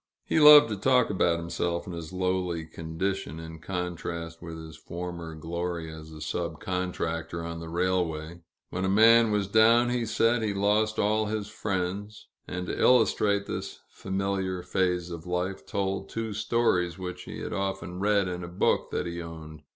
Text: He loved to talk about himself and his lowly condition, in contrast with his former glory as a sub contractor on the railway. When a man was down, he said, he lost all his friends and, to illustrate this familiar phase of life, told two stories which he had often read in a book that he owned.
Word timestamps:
He 0.25 0.39
loved 0.39 0.67
to 0.69 0.75
talk 0.77 1.11
about 1.11 1.37
himself 1.37 1.85
and 1.85 1.95
his 1.95 2.11
lowly 2.11 2.65
condition, 2.65 3.39
in 3.39 3.59
contrast 3.59 4.41
with 4.41 4.57
his 4.57 4.75
former 4.75 5.35
glory 5.35 5.93
as 5.93 6.11
a 6.11 6.21
sub 6.21 6.59
contractor 6.59 7.43
on 7.45 7.59
the 7.59 7.69
railway. 7.69 8.41
When 8.71 8.83
a 8.83 8.89
man 8.89 9.29
was 9.29 9.47
down, 9.47 9.91
he 9.91 10.07
said, 10.07 10.41
he 10.41 10.55
lost 10.55 10.97
all 10.97 11.27
his 11.27 11.49
friends 11.49 12.29
and, 12.47 12.65
to 12.65 12.81
illustrate 12.81 13.45
this 13.45 13.77
familiar 13.91 14.63
phase 14.63 15.11
of 15.11 15.27
life, 15.27 15.67
told 15.67 16.09
two 16.09 16.33
stories 16.33 16.97
which 16.97 17.25
he 17.25 17.37
had 17.41 17.53
often 17.53 17.99
read 17.99 18.27
in 18.27 18.43
a 18.43 18.47
book 18.47 18.89
that 18.89 19.05
he 19.05 19.21
owned. 19.21 19.61